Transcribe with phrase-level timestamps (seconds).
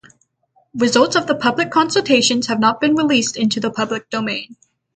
[0.73, 4.55] Results of the public consultations have not been released into the public domain.